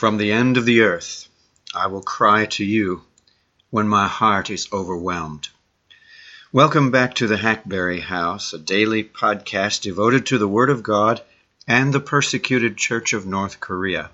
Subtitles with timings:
[0.00, 1.28] From the end of the earth
[1.74, 3.02] I will cry to you
[3.68, 5.50] when my heart is overwhelmed.
[6.52, 11.20] Welcome back to the Hackberry House, a daily podcast devoted to the Word of God
[11.68, 14.08] and the persecuted Church of North Korea.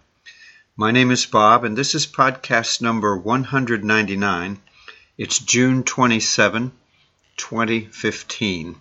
[0.77, 4.59] My name is Bob, and this is podcast number 199.
[5.16, 6.73] It's June 27,
[7.37, 8.75] 2015.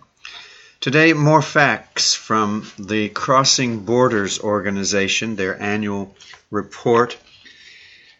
[0.80, 6.14] Today, more facts from the Crossing Borders organization, their annual
[6.50, 7.16] report.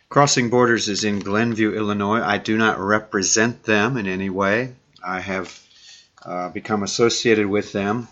[0.09, 2.23] Crossing Borders is in Glenview, Illinois.
[2.23, 4.75] I do not represent them in any way.
[5.05, 5.61] I have
[6.25, 8.09] uh, become associated with them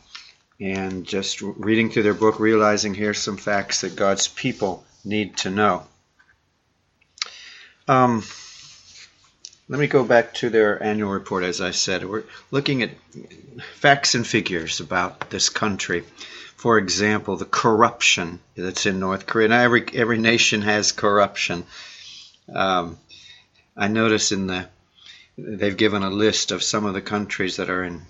[0.61, 5.51] and just reading through their book, realizing here's some facts that God's people need to
[5.51, 5.85] know.
[7.89, 8.23] Um,
[9.69, 11.43] let me go back to their annual report.
[11.43, 12.91] As I said, we're looking at
[13.75, 16.05] facts and figures about this country.
[16.57, 19.49] For example, the corruption that's in North Korea.
[19.49, 21.65] Now, every every nation has corruption.
[22.53, 22.99] Um,
[23.77, 24.69] I notice in the
[25.37, 28.03] they've given a list of some of the countries that are in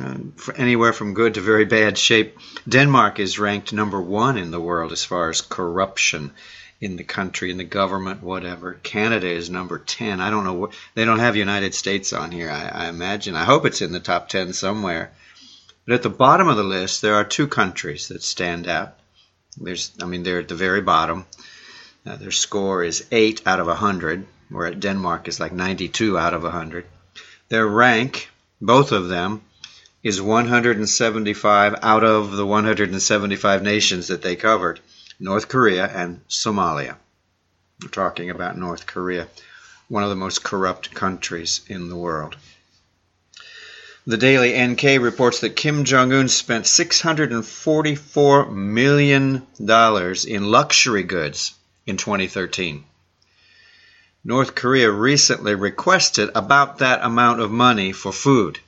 [0.00, 0.18] uh,
[0.56, 2.38] anywhere from good to very bad shape.
[2.68, 6.32] Denmark is ranked number one in the world as far as corruption
[6.80, 8.72] in the country, in the government, whatever.
[8.82, 10.20] Canada is number 10.
[10.20, 13.36] I don't know what, they don't have United States on here, I, I, imagine.
[13.36, 15.12] I hope it's in the top 10 somewhere.
[15.84, 18.94] But at the bottom of the list, there are two countries that stand out.
[19.58, 21.26] There's, I mean, they're at the very bottom.
[22.06, 26.44] Uh, their score is 8 out of 100, where Denmark is like 92 out of
[26.44, 26.86] 100.
[27.50, 29.42] Their rank, both of them,
[30.02, 34.80] is 175 out of the 175 nations that they covered.
[35.22, 36.96] North Korea and Somalia.
[37.82, 39.28] We're talking about North Korea,
[39.86, 42.36] one of the most corrupt countries in the world.
[44.06, 51.52] The Daily NK reports that Kim Jong un spent $644 million in luxury goods
[51.84, 52.84] in 2013.
[54.24, 58.58] North Korea recently requested about that amount of money for food.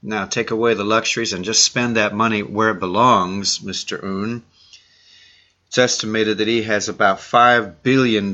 [0.00, 4.00] Now, take away the luxuries and just spend that money where it belongs, Mr.
[4.04, 4.44] Un.
[5.74, 8.32] It's estimated that he has about $5 billion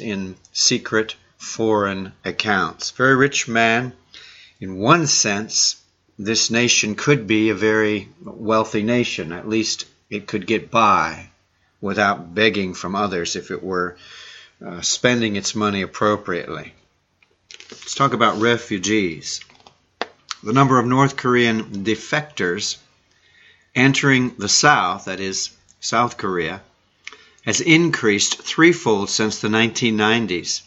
[0.00, 2.90] in secret foreign accounts.
[2.90, 3.92] Very rich man.
[4.60, 5.76] In one sense,
[6.18, 9.30] this nation could be a very wealthy nation.
[9.30, 11.30] At least it could get by
[11.80, 13.96] without begging from others if it were
[14.66, 16.74] uh, spending its money appropriately.
[17.70, 19.40] Let's talk about refugees.
[20.42, 22.78] The number of North Korean defectors
[23.72, 25.50] entering the South, that is,
[25.80, 26.60] South Korea,
[27.44, 30.62] has increased threefold since the 1990s.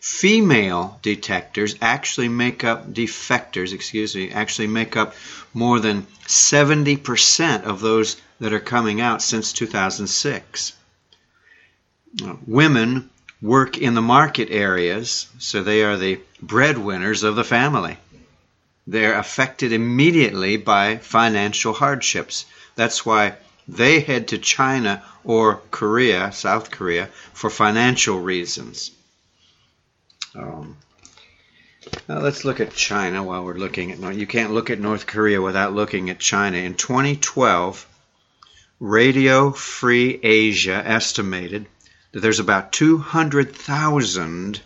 [0.00, 5.14] Female detectors actually make up defectors, excuse me, actually make up
[5.52, 10.72] more than 70% of those that are coming out since 2006.
[12.46, 13.10] Women
[13.42, 17.98] work in the market areas, so they are the breadwinners of the family.
[18.86, 22.46] They're affected immediately by financial hardships.
[22.76, 23.34] That's why
[23.68, 28.92] they head to China or Korea, South Korea, for financial reasons.
[30.34, 30.76] Um,
[32.08, 34.16] now let's look at China while we're looking at North.
[34.16, 36.58] You can't look at North Korea without looking at China.
[36.58, 37.86] In 2012,
[38.78, 41.66] Radio Free Asia estimated
[42.12, 44.60] that there's about 200,000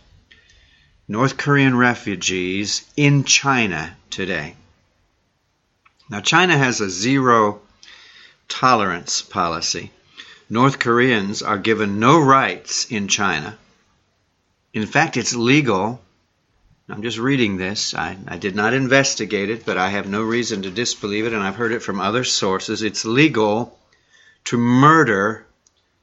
[1.08, 4.56] North Korean refugees in China today.
[6.08, 7.60] Now, China has a zero
[8.50, 9.90] tolerance policy.
[10.50, 13.56] North Koreans are given no rights in China.
[14.74, 16.02] In fact, it's legal.
[16.88, 17.94] I'm just reading this.
[17.94, 21.42] I, I, did not investigate it, but I have no reason to disbelieve it, and
[21.42, 22.82] I've heard it from other sources.
[22.82, 23.78] It's legal
[24.46, 25.46] to murder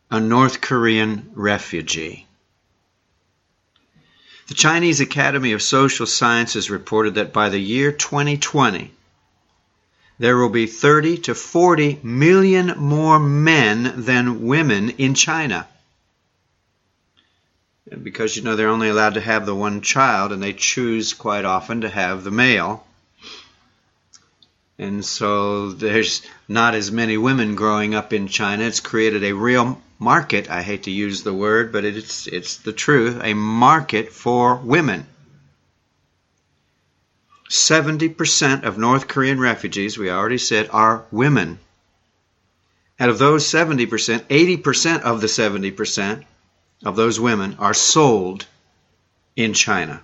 [0.10, 2.26] a North Korean refugee.
[4.48, 8.94] The Chinese Academy of Social Sciences reported that by the year 2020,
[10.20, 15.68] there will be 30 to 40 million more men than women in China.
[18.04, 21.46] Because, you know, they're only allowed to have the one child, and they choose quite
[21.46, 22.86] often to have the male.
[24.80, 28.64] And so there's not as many women growing up in China.
[28.64, 30.50] It's created a real market.
[30.50, 35.08] I hate to use the word, but it's, it's the truth a market for women.
[37.50, 41.60] 70% of North Korean refugees, we already said, are women.
[43.00, 43.88] Out of those 70%,
[44.28, 46.24] 80% of the 70%
[46.84, 48.46] of those women are sold
[49.36, 50.02] in China.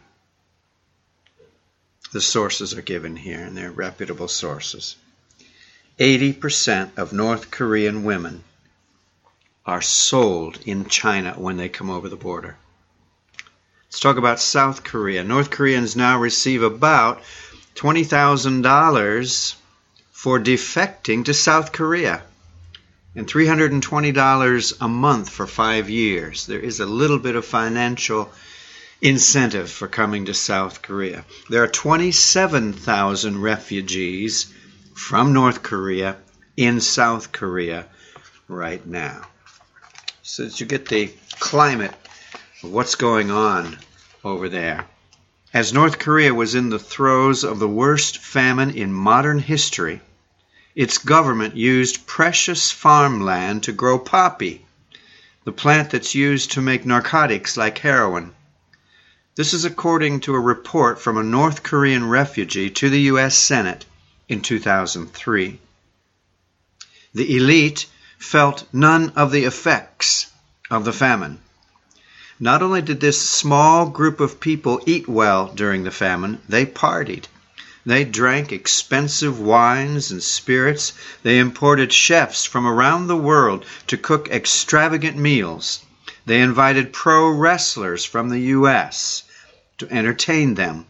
[2.12, 4.96] The sources are given here, and they're reputable sources.
[6.00, 8.44] 80% of North Korean women
[9.66, 12.58] are sold in China when they come over the border.
[13.94, 15.24] Let's talk about South Korea.
[15.24, 17.22] North Koreans now receive about
[17.76, 19.56] $20,000
[20.12, 22.24] for defecting to South Korea
[23.16, 26.48] and $320 a month for five years.
[26.48, 28.32] There is a little bit of financial
[29.00, 31.24] incentive for coming to South Korea.
[31.52, 34.52] There are 27,000 refugees
[34.96, 36.18] from North Korea
[36.58, 37.86] in South Korea
[38.48, 39.28] right now.
[40.24, 41.94] So that you get the climate
[42.64, 43.78] what's going on
[44.24, 44.86] over there.
[45.54, 50.02] As North Korea was in the throes of the worst famine in modern history,
[50.74, 54.66] its government used precious farmland to grow poppy,
[55.44, 58.34] the plant that's used to make narcotics like heroin.
[59.36, 63.38] This is according to a report from a North Korean refugee to the U.S.
[63.38, 63.86] Senate
[64.30, 65.60] in 2003.
[67.14, 67.88] The elite
[68.18, 70.32] felt none of the effects
[70.72, 71.40] of the famine.
[72.40, 77.28] Not only did this small group of people eat well during the famine, they partied.
[77.86, 80.94] They drank expensive wines and spirits.
[81.22, 85.82] They imported chefs from around the world to cook extravagant meals.
[86.26, 89.24] They invited pro wrestlers from the U.S.
[89.78, 90.88] to entertain them,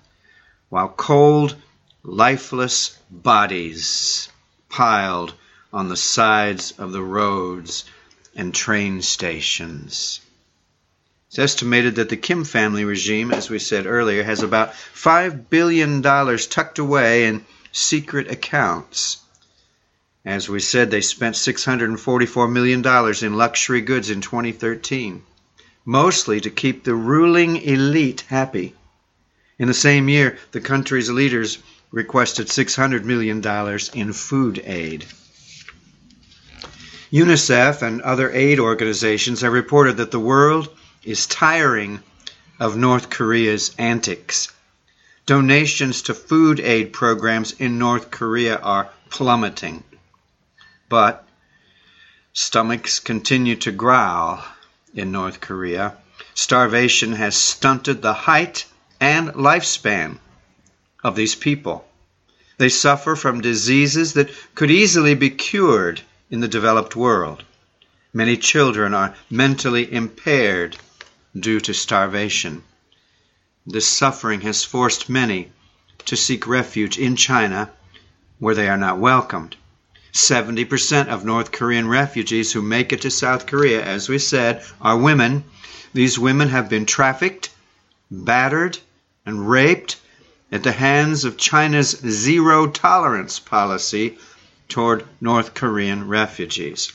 [0.70, 1.56] while cold,
[2.04, 4.30] lifeless bodies
[4.70, 5.34] piled
[5.74, 7.84] on the sides of the roads
[8.34, 10.22] and train stations.
[11.34, 16.04] It's estimated that the Kim family regime, as we said earlier, has about $5 billion
[16.04, 19.18] tucked away in secret accounts.
[20.24, 22.86] As we said, they spent $644 million
[23.26, 25.24] in luxury goods in 2013,
[25.84, 28.76] mostly to keep the ruling elite happy.
[29.58, 31.58] In the same year, the country's leaders
[31.90, 33.42] requested $600 million
[33.96, 35.08] in food aid.
[37.12, 40.70] UNICEF and other aid organizations have reported that the world
[41.06, 42.02] is tiring
[42.60, 44.48] of North Korea's antics.
[45.26, 49.84] Donations to food aid programs in North Korea are plummeting.
[50.88, 51.28] But
[52.32, 54.46] stomachs continue to growl
[54.94, 55.98] in North Korea.
[56.36, 58.66] Starvation has stunted the height
[59.00, 60.20] and lifespan
[61.04, 61.86] of these people.
[62.58, 67.44] They suffer from diseases that could easily be cured in the developed world.
[68.14, 70.78] Many children are mentally impaired
[71.38, 72.64] due to starvation.
[73.66, 75.52] This suffering has forced many
[76.06, 77.72] to seek refuge in China
[78.40, 79.56] where they are not welcomed.
[80.12, 84.98] 70% of North Korean refugees who make it to South Korea, as we said, are
[84.98, 85.44] women.
[85.94, 87.50] These women have been trafficked,
[88.12, 88.78] battered,
[89.26, 89.96] and raped
[90.52, 94.20] at the hands of China's zero tolerance policy
[94.70, 96.92] toward North Korean refugees.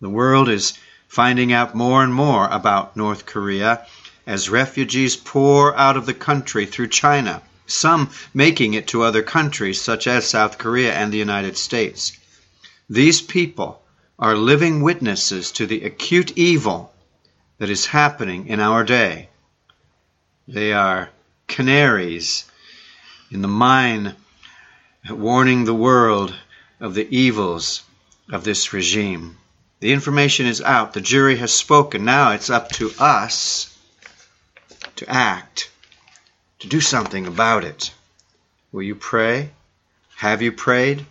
[0.00, 0.72] The world is
[1.10, 3.84] finding out more and more about North Korea
[4.28, 9.80] as refugees pour out of the country through China, some making it to other countries
[9.80, 12.12] such as South Korea and the United States.
[12.88, 13.82] These people
[14.20, 16.94] are living witnesses to the acute evil
[17.58, 19.28] that is happening in our day.
[20.46, 21.10] They are
[21.48, 22.44] canaries
[23.32, 24.14] in the mine
[25.08, 26.32] warning the world
[26.78, 27.82] of the evils
[28.30, 29.38] of this regime.
[29.80, 30.92] The information is out.
[30.92, 32.04] The jury has spoken.
[32.04, 33.74] Now it's up to us
[34.96, 35.70] to act,
[36.58, 37.90] to do something about it.
[38.72, 39.50] Will you pray?
[40.16, 41.06] Have you prayed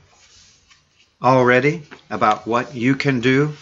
[1.19, 3.53] already about what you can do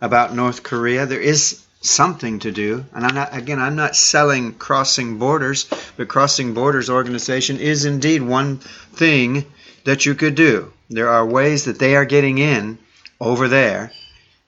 [0.00, 1.04] about North Korea?
[1.04, 2.86] There is something to do.
[2.94, 5.66] And I'm not, again, I'm not selling Crossing Borders,
[5.98, 9.44] but Crossing Borders organization is indeed one thing
[9.84, 10.72] that you could do.
[10.88, 12.78] There are ways that they are getting in
[13.20, 13.92] over there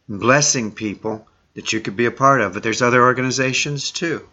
[0.09, 2.55] blessing people that you could be a part of.
[2.55, 4.27] But there's other organizations too.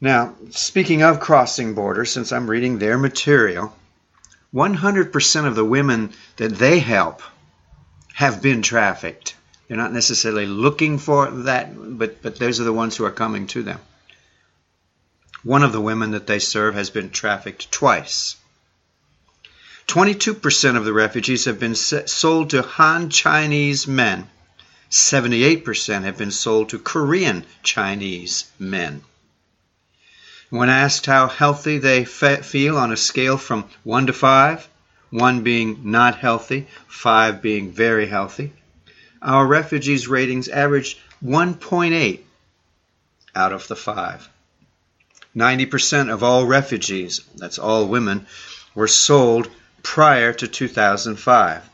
[0.00, 3.72] Now, speaking of crossing borders, since I'm reading their material,
[4.52, 7.22] 100% of the women that they help
[8.14, 9.34] have been trafficked.
[9.66, 13.46] They're not necessarily looking for that, but, but those are the ones who are coming
[13.48, 13.78] to them.
[15.44, 18.36] One of the women that they serve has been trafficked twice.
[19.86, 24.28] 22% of the refugees have been sold to Han Chinese men.
[24.90, 29.02] 78% have been sold to Korean Chinese men.
[30.50, 34.68] When asked how healthy they feel on a scale from 1 to 5,
[35.10, 38.52] 1 being not healthy, 5 being very healthy,
[39.22, 42.20] our refugees' ratings averaged 1.8
[43.34, 44.28] out of the 5.
[45.34, 48.26] 90% of all refugees, that's all women,
[48.74, 49.48] were sold
[49.82, 51.70] prior to 2005.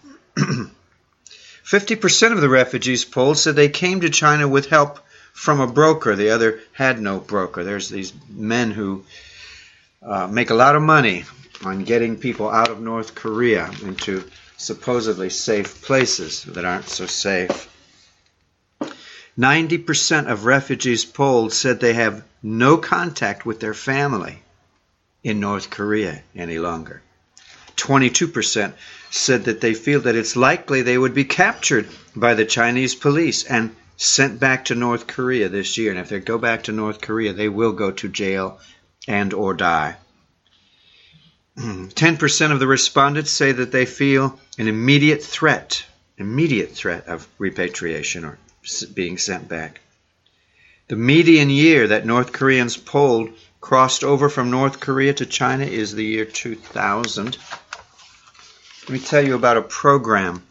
[1.65, 5.01] 50% of the refugees polled said they came to China with help
[5.33, 6.17] from a broker.
[6.17, 7.65] The other had no broker.
[7.65, 9.05] There's these men who
[10.03, 11.25] uh, make a lot of money
[11.65, 14.25] on getting people out of North Korea into
[14.57, 17.69] supposedly safe places that aren't so safe.
[19.39, 24.43] 90% of refugees polled said they have no contact with their family
[25.23, 27.03] in North Korea any longer.
[27.79, 28.73] 22%
[29.11, 33.45] said that they feel that it's likely they would be captured by the Chinese police
[33.45, 35.91] and sent back to North Korea this year.
[35.91, 38.61] And if they go back to North Korea, they will go to jail
[39.07, 39.97] and or die.
[41.59, 45.85] 10% of the respondents say that they feel an immediate threat,
[46.17, 48.39] immediate threat of repatriation or
[48.95, 49.81] being sent back.
[50.89, 53.31] The median year that North Koreans polled
[53.61, 57.37] crossed over from North Korea to China is the year 2000.
[58.89, 60.43] Let me tell you about a program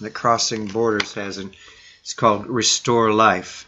[0.00, 1.50] that Crossing Borders has, and
[2.00, 3.66] it's called Restore Life.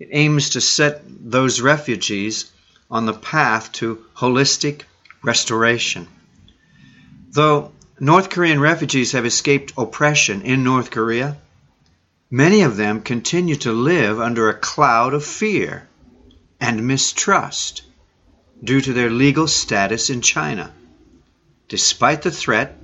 [0.00, 2.50] It aims to set those refugees
[2.90, 4.82] on the path to holistic
[5.22, 6.08] restoration.
[7.30, 7.70] Though
[8.00, 11.36] North Korean refugees have escaped oppression in North Korea,
[12.32, 15.86] many of them continue to live under a cloud of fear
[16.60, 17.82] and mistrust
[18.64, 20.74] due to their legal status in China.
[21.72, 22.76] Despite the threat,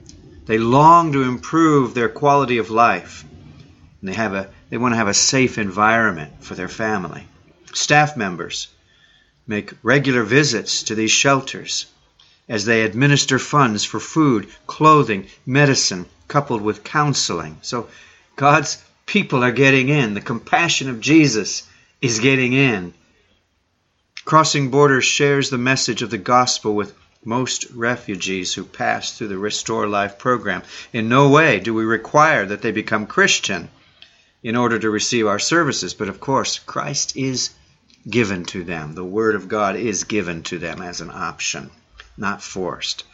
[0.47, 3.23] they long to improve their quality of life.
[4.01, 7.29] And they, have a, they want to have a safe environment for their family.
[7.75, 8.69] Staff members
[9.47, 11.85] make regular visits to these shelters
[12.49, 17.59] as they administer funds for food, clothing, medicine, coupled with counseling.
[17.61, 17.91] So
[18.37, 20.15] God's people are getting in.
[20.15, 21.65] The compassion of Jesus
[22.01, 22.95] is getting in.
[24.25, 26.95] Crossing Borders shares the message of the gospel with
[27.25, 30.63] most refugees who pass through the Restore Life program.
[30.93, 33.69] In no way do we require that they become Christian
[34.43, 37.51] in order to receive our services, but of course, Christ is
[38.09, 38.95] given to them.
[38.95, 41.71] The Word of God is given to them as an option
[42.19, 43.05] not forced.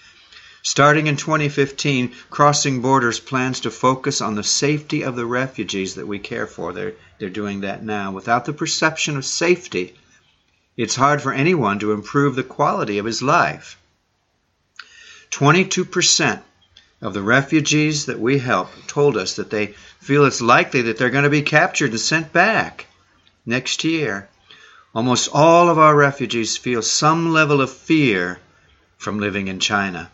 [0.63, 6.07] Starting in 2015, Crossing Borders plans to focus on the safety of the refugees that
[6.07, 6.73] we care for.
[6.73, 8.13] They're, they're doing that now.
[8.13, 9.95] Without the perception of safety,
[10.77, 13.77] it's hard for anyone to improve the quality of his life.
[15.35, 16.41] 22%
[17.03, 19.67] of the refugees that we help told us that they
[19.99, 22.87] feel it's likely that they're going to be captured and sent back
[23.45, 24.29] next year.
[24.95, 28.38] Almost all of our refugees feel some level of fear
[28.97, 30.09] from living in China.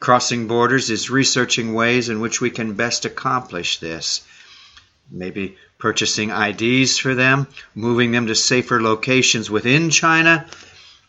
[0.00, 4.20] Crossing Borders is researching ways in which we can best accomplish this.
[5.10, 10.46] Maybe purchasing IDs for them, moving them to safer locations within China,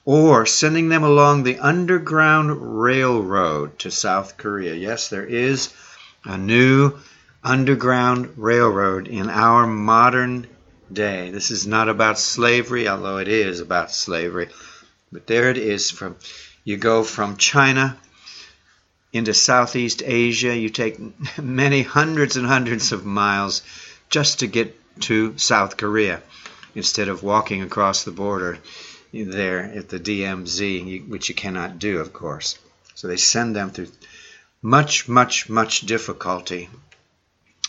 [0.05, 4.74] or sending them along the Underground Railroad to South Korea.
[4.74, 5.74] Yes, there is
[6.25, 6.98] a new
[7.43, 10.48] Underground Railroad in our modern
[10.91, 11.29] day.
[11.29, 14.50] This is not about slavery, although it is about slavery.
[15.12, 16.15] But there it is from
[16.63, 17.98] you go from China
[19.12, 20.55] into Southeast Asia.
[20.55, 20.98] You take
[21.38, 23.62] many hundreds and hundreds of miles
[24.10, 26.22] just to get to South Korea
[26.75, 28.60] instead of walking across the border
[29.13, 32.58] there at the DMZ, which you cannot do, of course.
[32.96, 33.89] So they send them through
[34.62, 36.70] much, much, much difficulty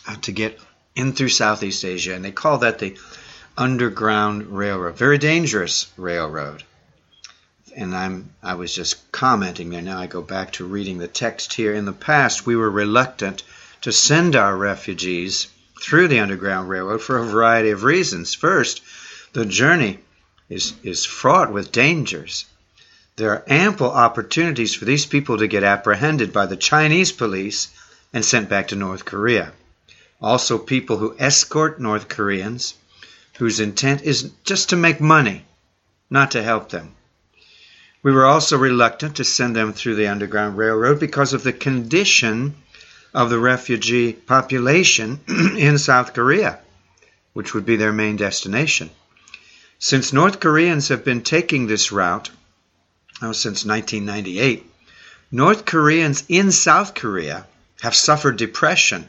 [0.09, 0.59] uh, to get
[0.97, 2.97] in through Southeast Asia, and they call that the
[3.57, 4.97] Underground Railroad.
[4.97, 6.65] Very dangerous railroad
[7.77, 9.83] and I'm I was just commenting there.
[9.83, 11.75] Now I go back to reading the text here.
[11.75, 13.43] In the past, we were reluctant
[13.83, 15.49] to send our refugees
[15.81, 18.35] through the Underground Railroad for a variety of reasons.
[18.35, 18.83] First,
[19.33, 19.99] the journey
[20.49, 22.45] is, is fraught with dangers.
[23.17, 27.69] There are ample opportunities for these people to get apprehended by the Chinese police
[28.13, 29.53] and sent back to North Korea.
[30.21, 32.75] Also, people who escort North Koreans
[33.39, 35.45] whose intent is just to make money,
[36.09, 36.95] not to help them.
[38.03, 42.55] We were also reluctant to send them through the Underground Railroad because of the condition
[43.13, 45.21] of the refugee population
[45.57, 46.59] in South Korea,
[47.33, 48.91] which would be their main destination.
[49.79, 52.31] Since North Koreans have been taking this route
[53.23, 54.65] oh, since 1998,
[55.31, 57.47] North Koreans in South Korea
[57.83, 59.09] have suffered depression,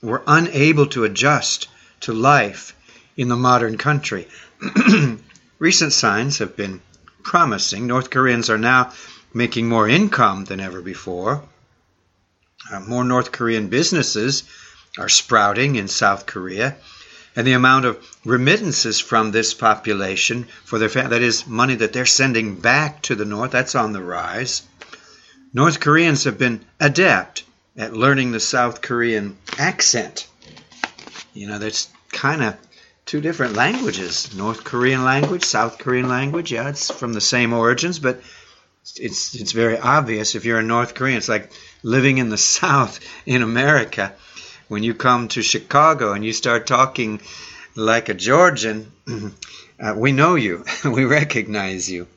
[0.00, 1.68] were unable to adjust
[2.00, 2.74] to life
[3.16, 4.28] in the modern country.
[5.58, 6.80] Recent signs have been
[7.22, 7.86] promising.
[7.86, 8.92] North Koreans are now
[9.34, 11.42] making more income than ever before.
[12.70, 14.44] Uh, more North Korean businesses
[14.98, 16.76] are sprouting in South Korea.
[17.36, 22.06] And the amount of remittances from this population for their that is money that they're
[22.06, 24.62] sending back to the north, that's on the rise.
[25.52, 27.44] North Koreans have been adept
[27.76, 30.26] at learning the South Korean accent.
[31.34, 32.56] You know, that's kind of
[33.04, 36.52] two different languages North Korean language, South Korean language.
[36.52, 38.20] Yeah, it's from the same origins, but
[38.96, 41.18] it's, it's very obvious if you're a North Korean.
[41.18, 41.52] It's like
[41.82, 44.14] living in the South in America.
[44.68, 47.20] When you come to Chicago and you start talking
[47.76, 48.92] like a Georgian,
[49.80, 52.08] uh, we know you, we recognize you.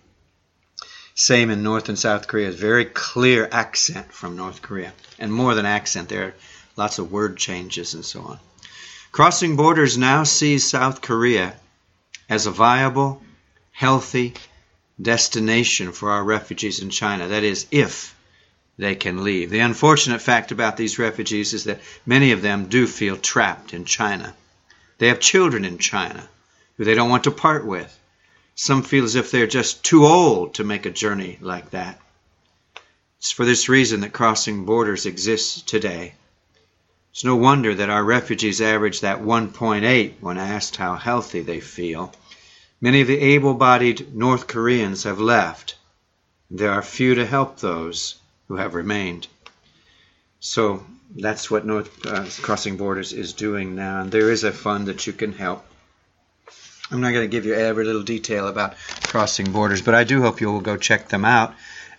[1.14, 2.52] Same in North and South Korea.
[2.52, 4.94] Very clear accent from North Korea.
[5.20, 6.36] And more than accent, there are
[6.76, 8.40] lots of word changes and so on.
[9.12, 11.56] Crossing Borders now sees South Korea
[12.30, 13.22] as a viable,
[13.72, 14.34] healthy
[15.02, 17.28] destination for our refugees in China.
[17.28, 18.16] That is, if
[18.80, 19.50] they can leave.
[19.50, 23.84] The unfortunate fact about these refugees is that many of them do feel trapped in
[23.84, 24.34] China.
[25.00, 26.30] They have children in China
[26.78, 27.94] who they don't want to part with.
[28.56, 32.00] Some feel as if they're just too old to make a journey like that.
[33.18, 36.16] It's for this reason that crossing borders exists today.
[37.12, 42.14] It's no wonder that our refugees average that 1.8 when asked how healthy they feel.
[42.80, 45.76] Many of the able bodied North Koreans have left.
[46.50, 48.16] There are few to help those
[48.50, 49.28] who have remained.
[50.42, 54.88] So that's what North uh, Crossing Borders is doing now, and there is a fund
[54.88, 55.66] that you can help.
[56.92, 60.22] I'm not going to give you every little detail about Crossing Borders, but I do
[60.22, 61.54] hope you will go check them out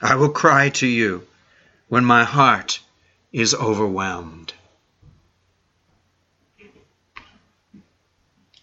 [0.00, 1.26] I will cry to you
[1.88, 2.78] when my heart
[3.32, 4.52] is overwhelmed.